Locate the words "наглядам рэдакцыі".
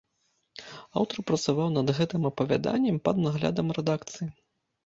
3.27-4.29